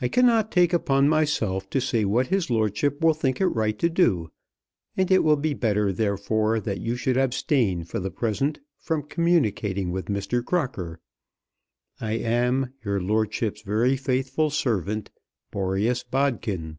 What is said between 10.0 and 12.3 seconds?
Mr. Crocker. I